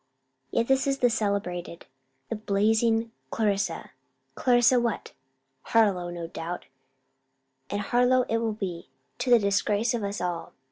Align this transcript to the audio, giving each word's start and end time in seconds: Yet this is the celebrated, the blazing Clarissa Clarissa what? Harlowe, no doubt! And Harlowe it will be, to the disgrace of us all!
Yet 0.49 0.67
this 0.67 0.87
is 0.87 0.97
the 0.97 1.11
celebrated, 1.11 1.85
the 2.29 2.35
blazing 2.35 3.11
Clarissa 3.29 3.91
Clarissa 4.33 4.79
what? 4.79 5.11
Harlowe, 5.61 6.09
no 6.09 6.25
doubt! 6.25 6.65
And 7.69 7.81
Harlowe 7.81 8.23
it 8.23 8.37
will 8.37 8.53
be, 8.53 8.89
to 9.19 9.29
the 9.29 9.37
disgrace 9.37 9.93
of 9.93 10.03
us 10.03 10.19
all! 10.19 10.53